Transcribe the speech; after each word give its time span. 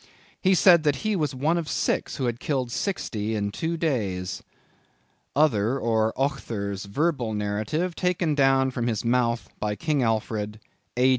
He 0.41 0.55
said 0.55 0.81
that 0.81 0.95
he 1.05 1.15
was 1.15 1.35
one 1.35 1.59
of 1.59 1.69
six 1.69 2.15
who 2.15 2.25
had 2.25 2.39
killed 2.39 2.71
sixty 2.71 3.35
in 3.35 3.51
two 3.51 3.77
days." 3.77 4.41
—_Other 5.35 5.79
or 5.79 6.11
Other's 6.19 6.85
verbal 6.85 7.35
narrative 7.35 7.93
taken 7.95 8.33
down 8.33 8.71
from 8.71 8.87
his 8.87 9.05
mouth 9.05 9.47
by 9.59 9.75
King 9.75 10.01
Alfred, 10.01 10.59
A. 10.97 11.09